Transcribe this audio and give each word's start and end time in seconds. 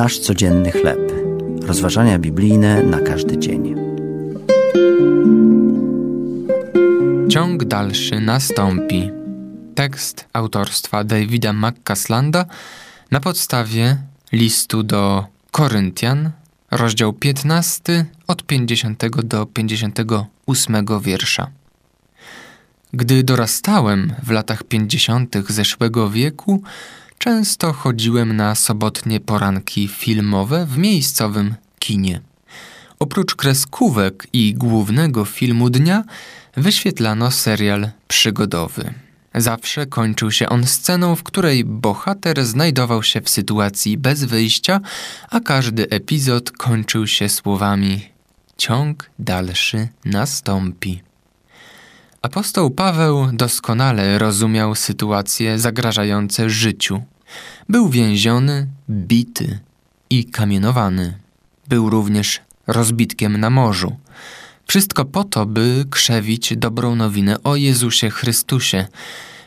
Nasz 0.00 0.18
codzienny 0.18 0.72
chleb. 0.72 1.12
Rozważania 1.62 2.18
biblijne 2.18 2.82
na 2.82 3.00
każdy 3.00 3.38
dzień. 3.38 3.74
Ciąg 7.28 7.64
dalszy 7.64 8.20
nastąpi. 8.20 9.10
Tekst 9.74 10.28
autorstwa 10.32 11.04
Davida 11.04 11.52
McCaslanda 11.52 12.44
na 13.10 13.20
podstawie 13.20 13.96
listu 14.32 14.82
do 14.82 15.26
Koryntian, 15.50 16.30
rozdział 16.70 17.12
15 17.12 18.04
od 18.26 18.42
50 18.42 19.04
do 19.22 19.46
58 19.46 21.00
wiersza. 21.00 21.50
Gdy 22.92 23.22
dorastałem 23.22 24.12
w 24.22 24.30
latach 24.30 24.64
50. 24.64 25.36
zeszłego 25.48 26.10
wieku, 26.10 26.62
często 27.20 27.72
chodziłem 27.72 28.36
na 28.36 28.54
sobotnie 28.54 29.20
poranki 29.20 29.88
filmowe 29.88 30.66
w 30.66 30.78
miejscowym 30.78 31.54
kinie. 31.78 32.20
Oprócz 32.98 33.34
kreskówek 33.34 34.26
i 34.32 34.54
głównego 34.54 35.24
filmu 35.24 35.70
dnia, 35.70 36.04
wyświetlano 36.56 37.30
serial 37.30 37.90
przygodowy. 38.08 38.94
Zawsze 39.34 39.86
kończył 39.86 40.30
się 40.30 40.48
on 40.48 40.66
sceną, 40.66 41.16
w 41.16 41.22
której 41.22 41.64
bohater 41.64 42.44
znajdował 42.44 43.02
się 43.02 43.20
w 43.20 43.28
sytuacji 43.28 43.98
bez 43.98 44.24
wyjścia, 44.24 44.80
a 45.30 45.40
każdy 45.40 45.88
epizod 45.88 46.50
kończył 46.50 47.06
się 47.06 47.28
słowami: 47.28 48.08
Ciąg 48.56 49.10
dalszy 49.18 49.88
nastąpi. 50.04 51.09
Apostoł 52.22 52.70
Paweł 52.70 53.26
doskonale 53.32 54.18
rozumiał 54.18 54.74
sytuacje 54.74 55.58
zagrażające 55.58 56.50
życiu. 56.50 57.02
Był 57.68 57.88
więziony, 57.88 58.66
bity 58.90 59.58
i 60.10 60.24
kamienowany. 60.24 61.18
Był 61.68 61.90
również 61.90 62.40
rozbitkiem 62.66 63.36
na 63.36 63.50
morzu. 63.50 63.96
Wszystko 64.66 65.04
po 65.04 65.24
to, 65.24 65.46
by 65.46 65.84
krzewić 65.90 66.56
dobrą 66.56 66.94
nowinę 66.94 67.42
o 67.42 67.56
Jezusie 67.56 68.10
Chrystusie. 68.10 68.86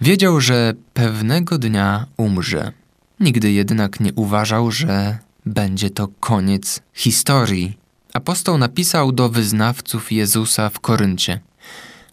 Wiedział, 0.00 0.40
że 0.40 0.74
pewnego 0.94 1.58
dnia 1.58 2.06
umrze. 2.16 2.72
Nigdy 3.20 3.52
jednak 3.52 4.00
nie 4.00 4.12
uważał, 4.14 4.70
że 4.70 5.18
będzie 5.46 5.90
to 5.90 6.08
koniec 6.20 6.80
historii. 6.94 7.78
Apostoł 8.12 8.58
napisał 8.58 9.12
do 9.12 9.28
wyznawców 9.28 10.12
Jezusa 10.12 10.70
w 10.70 10.80
Koryncie– 10.80 11.40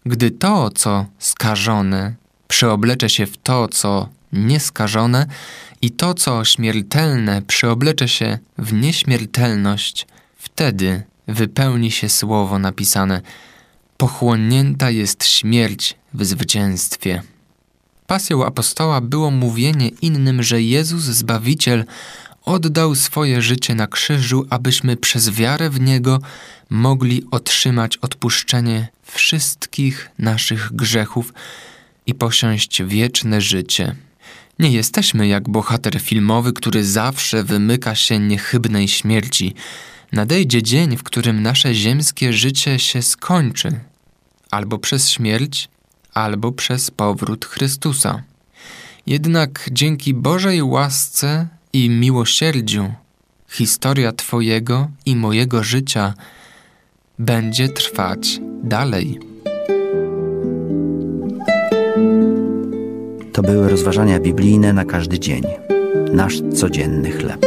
gdy 0.06 0.32
to, 0.32 0.70
co 0.70 1.06
skażone, 1.20 2.16
przeoblecze 2.48 3.10
się 3.10 3.26
w 3.26 3.38
to, 3.38 3.68
co 3.68 4.10
nieskażone, 4.34 5.26
i 5.82 5.92
to, 5.92 6.14
co 6.14 6.46
śmiertelne, 6.46 7.42
przeoblecze 7.42 8.08
się 8.08 8.40
w 8.58 8.74
nieśmiertelność, 8.74 10.08
wtedy 10.38 11.04
wypełni 11.28 11.92
się 11.92 12.10
słowo 12.10 12.60
napisane: 12.60 13.22
Pochłonięta 13.98 14.90
jest 14.90 15.26
śmierć 15.26 15.96
w 16.14 16.26
zwycięstwie. 16.26 17.22
Pasją 18.08 18.46
apostoła 18.46 19.02
było 19.02 19.32
mówienie 19.32 19.88
innym, 19.88 20.44
że 20.44 20.62
Jezus 20.62 21.04
Zbawiciel 21.04 21.86
oddał 22.46 22.96
swoje 22.96 23.42
życie 23.42 23.76
na 23.76 23.88
krzyżu, 23.88 24.46
abyśmy 24.50 24.98
przez 24.98 25.30
wiarę 25.30 25.70
w 25.70 25.80
Niego 25.80 26.20
mogli 26.70 27.26
otrzymać 27.32 27.98
odpuszczenie 27.98 28.88
wszystkich 29.04 30.10
naszych 30.20 30.74
grzechów 30.74 31.34
i 32.08 32.14
posiąść 32.14 32.84
wieczne 32.84 33.42
życie. 33.42 33.96
Nie 34.60 34.72
jesteśmy 34.72 35.28
jak 35.28 35.50
bohater 35.50 36.02
filmowy, 36.02 36.54
który 36.54 36.86
zawsze 36.86 37.44
wymyka 37.44 37.96
się 37.96 38.20
niechybnej 38.20 38.88
śmierci. 38.88 39.54
Nadejdzie 40.12 40.64
dzień, 40.64 40.98
w 40.98 41.04
którym 41.04 41.42
nasze 41.42 41.74
ziemskie 41.76 42.34
życie 42.34 42.80
się 42.80 43.02
skończy 43.02 43.80
albo 44.52 44.78
przez 44.78 45.10
śmierć, 45.10 45.70
albo 46.14 46.52
przez 46.52 46.92
powrót 46.92 47.46
Chrystusa. 47.46 48.24
Jednak 49.08 49.70
dzięki 49.72 50.14
Bożej 50.14 50.64
łasce 50.64 51.48
i 51.74 51.90
miłosierdziu 51.90 52.94
historia 53.50 54.12
Twojego 54.12 54.88
i 55.06 55.16
mojego 55.16 55.64
życia 55.64 56.14
będzie 57.20 57.70
trwać 57.70 58.40
dalej. 58.64 59.20
To 63.34 63.42
były 63.42 63.70
rozważania 63.70 64.20
biblijne 64.20 64.74
na 64.74 64.86
każdy 64.86 65.20
dzień. 65.20 65.44
Nasz 66.14 66.42
codzienny 66.54 67.12
chleb. 67.12 67.46